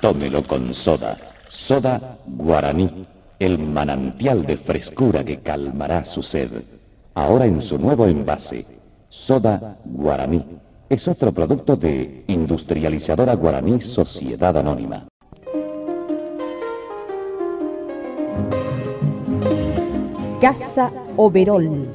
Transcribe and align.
tómelo 0.00 0.46
con 0.46 0.74
soda. 0.74 1.18
Soda 1.48 2.18
guaraní, 2.26 3.06
el 3.38 3.58
manantial 3.58 4.44
de 4.46 4.56
frescura 4.56 5.24
que 5.24 5.38
calmará 5.38 6.04
su 6.04 6.22
sed. 6.22 6.50
Ahora 7.14 7.46
en 7.46 7.62
su 7.62 7.78
nuevo 7.78 8.06
envase, 8.06 8.66
soda 9.08 9.78
guaraní. 9.84 10.44
Es 10.88 11.08
otro 11.08 11.32
producto 11.32 11.76
de 11.76 12.24
Industrializadora 12.28 13.34
Guaraní 13.34 13.80
Sociedad 13.80 14.56
Anónima. 14.56 15.08
Casa 20.40 20.92
Overol, 21.16 21.88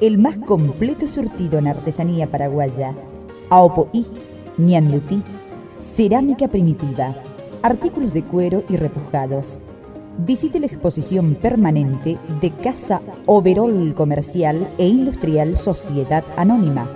el 0.00 0.18
más 0.18 0.38
completo 0.38 1.08
surtido 1.08 1.58
en 1.58 1.66
artesanía 1.66 2.30
paraguaya. 2.30 2.94
Aopoí, 3.50 4.06
ñandutí, 4.56 5.22
cerámica 5.80 6.46
primitiva, 6.46 7.14
artículos 7.62 8.12
de 8.12 8.22
cuero 8.22 8.64
y 8.68 8.76
repujados. 8.76 9.58
Visite 10.18 10.58
la 10.58 10.66
exposición 10.66 11.36
permanente 11.36 12.18
de 12.40 12.50
Casa 12.50 13.00
Overol 13.26 13.94
Comercial 13.94 14.74
e 14.78 14.86
Industrial 14.86 15.56
Sociedad 15.56 16.24
Anónima 16.36 16.90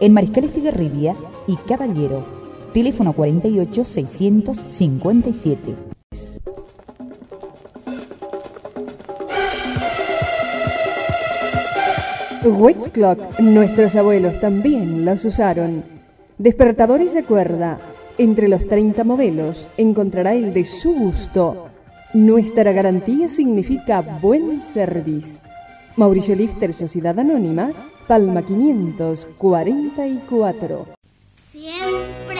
en 0.00 0.12
Mariscal 0.12 0.44
Estigarribia 0.44 1.14
y 1.46 1.56
Caballero. 1.56 2.24
Teléfono 2.72 3.12
48 3.12 3.84
657. 3.84 5.76
Witch 12.44 12.90
Clock, 12.90 13.40
nuestros 13.40 13.96
abuelos 13.96 14.38
también 14.40 15.04
los 15.04 15.24
usaron. 15.24 15.84
Despertadores 16.36 17.14
de 17.14 17.24
cuerda. 17.24 17.78
Entre 18.16 18.46
los 18.46 18.68
30 18.68 19.02
modelos 19.02 19.66
encontrará 19.76 20.34
el 20.34 20.54
de 20.54 20.64
su 20.64 20.94
gusto. 20.94 21.66
Nuestra 22.12 22.70
garantía 22.70 23.28
significa 23.28 24.02
buen 24.02 24.62
service. 24.62 25.40
Mauricio 25.96 26.36
Lifter, 26.36 26.72
Sociedad 26.72 27.18
Anónima, 27.18 27.72
Palma 28.06 28.42
544. 28.42 30.86
Siempre 31.50 32.33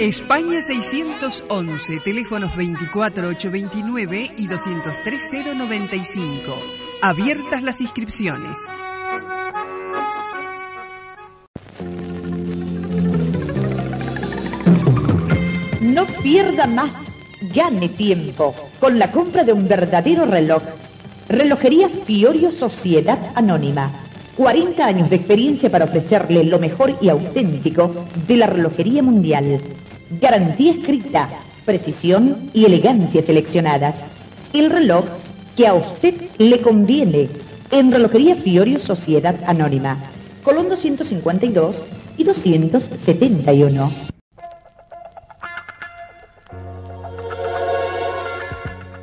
España 0.00 0.62
611, 0.62 1.98
teléfonos 2.04 2.54
24829 2.54 4.30
y 4.38 4.46
203095. 4.46 6.54
Abiertas 7.02 7.64
las 7.64 7.80
inscripciones. 7.80 8.60
No 15.80 16.06
pierda 16.22 16.68
más, 16.68 16.92
gane 17.52 17.88
tiempo 17.88 18.54
con 18.78 19.00
la 19.00 19.10
compra 19.10 19.42
de 19.42 19.52
un 19.52 19.66
verdadero 19.66 20.26
reloj. 20.26 20.62
Relojería 21.28 21.88
Fiorio 21.88 22.52
Sociedad 22.52 23.32
Anónima. 23.34 23.90
40 24.36 24.86
años 24.86 25.10
de 25.10 25.16
experiencia 25.16 25.68
para 25.68 25.86
ofrecerle 25.86 26.44
lo 26.44 26.60
mejor 26.60 26.96
y 27.00 27.08
auténtico 27.08 28.06
de 28.28 28.36
la 28.36 28.46
relojería 28.46 29.02
mundial. 29.02 29.60
Garantía 30.10 30.72
escrita, 30.72 31.28
precisión 31.66 32.50
y 32.54 32.64
elegancia 32.64 33.22
seleccionadas. 33.22 34.06
El 34.54 34.70
reloj 34.70 35.04
que 35.54 35.66
a 35.66 35.74
usted 35.74 36.14
le 36.38 36.62
conviene 36.62 37.28
en 37.70 37.92
Relojería 37.92 38.36
Fiorio 38.36 38.80
Sociedad 38.80 39.36
Anónima. 39.46 39.98
Colón 40.42 40.70
252 40.70 41.84
y 42.16 42.24
271. 42.24 43.92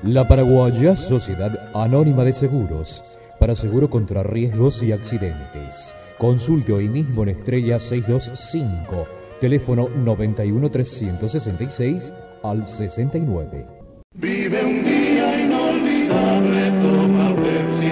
La 0.02 0.28
Paraguaya 0.28 0.96
Sociedad 0.96 1.70
Anónima 1.76 2.24
de 2.24 2.34
Seguros. 2.34 3.04
Para 3.40 3.54
seguro 3.54 3.92
contra 3.92 4.24
riesgos 4.24 4.82
y 4.82 4.92
accidentes. 4.92 5.94
Consulte 6.18 6.74
hoy 6.74 6.90
mismo 6.90 7.22
en 7.24 7.30
Estrella 7.30 7.80
625. 7.80 9.25
Teléfono 9.40 9.90
91 9.90 10.70
366 10.70 12.14
al 12.44 12.66
69. 12.66 13.66
Vive 14.14 14.64
un 14.64 14.84
día 14.86 15.42
inolvidable, 15.42 16.72
toma 16.82 17.36
Pepsi 17.36 17.86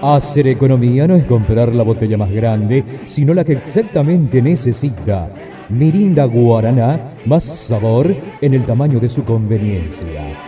Hacer 0.00 0.46
economía 0.46 1.06
no 1.06 1.16
es 1.16 1.24
comprar 1.24 1.74
la 1.74 1.82
botella 1.82 2.16
más 2.16 2.30
grande, 2.30 2.84
sino 3.06 3.34
la 3.34 3.44
que 3.44 3.52
exactamente 3.52 4.40
necesita. 4.40 5.28
Mirinda 5.68 6.24
Guaraná, 6.24 7.16
más 7.26 7.44
sabor 7.44 8.14
en 8.40 8.54
el 8.54 8.64
tamaño 8.64 8.98
de 9.00 9.10
su 9.10 9.24
conveniencia. 9.24 10.47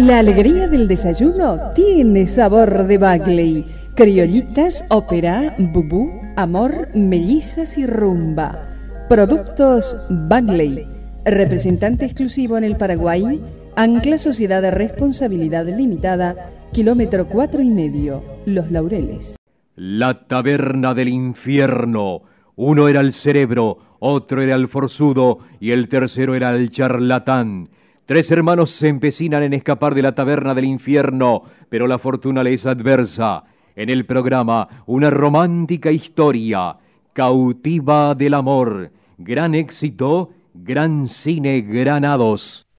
La 0.00 0.20
alegría 0.20 0.66
del 0.66 0.88
desayuno 0.88 1.58
tiene 1.74 2.26
sabor 2.26 2.86
de 2.86 2.96
Bagley. 2.96 3.66
Criollitas, 3.94 4.82
ópera, 4.88 5.54
bubú, 5.58 6.10
amor, 6.36 6.88
mellizas 6.94 7.76
y 7.76 7.84
rumba. 7.86 8.66
Productos 9.10 9.94
Bagley. 10.08 10.86
Representante 11.26 12.06
exclusivo 12.06 12.56
en 12.56 12.64
el 12.64 12.78
Paraguay. 12.78 13.42
Ancla 13.76 14.16
Sociedad 14.16 14.62
de 14.62 14.70
Responsabilidad 14.70 15.66
Limitada. 15.66 16.50
Kilómetro 16.72 17.28
cuatro 17.28 17.60
y 17.60 17.68
medio. 17.68 18.24
Los 18.46 18.70
Laureles. 18.70 19.36
La 19.76 20.26
taberna 20.26 20.94
del 20.94 21.10
infierno. 21.10 22.22
Uno 22.56 22.88
era 22.88 23.00
el 23.00 23.12
cerebro, 23.12 23.76
otro 23.98 24.40
era 24.40 24.54
el 24.54 24.68
forzudo 24.68 25.40
y 25.60 25.72
el 25.72 25.90
tercero 25.90 26.34
era 26.34 26.56
el 26.56 26.70
charlatán. 26.70 27.68
Tres 28.10 28.28
hermanos 28.32 28.72
se 28.72 28.88
empecinan 28.88 29.44
en 29.44 29.52
escapar 29.52 29.94
de 29.94 30.02
la 30.02 30.16
taberna 30.16 30.52
del 30.52 30.64
infierno, 30.64 31.44
pero 31.68 31.86
la 31.86 32.00
fortuna 32.00 32.42
les 32.42 32.62
es 32.62 32.66
adversa. 32.66 33.44
En 33.76 33.88
el 33.88 34.04
programa, 34.04 34.66
una 34.86 35.10
romántica 35.10 35.92
historia, 35.92 36.76
cautiva 37.12 38.16
del 38.16 38.34
amor, 38.34 38.90
gran 39.16 39.54
éxito, 39.54 40.30
gran 40.54 41.06
cine 41.06 41.60
granados. 41.60 42.66